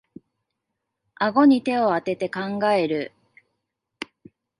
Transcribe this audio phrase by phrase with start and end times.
[1.13, 2.39] あごに手をあてて考
[2.73, 3.11] える